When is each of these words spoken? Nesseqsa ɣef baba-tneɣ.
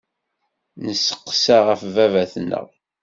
Nesseqsa 0.83 1.57
ɣef 1.67 1.81
baba-tneɣ. 1.95 2.67